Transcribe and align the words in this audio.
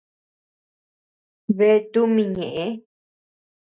Bea 1.57 1.77
tumi 1.91 2.23
ñeʼe. 2.35 2.65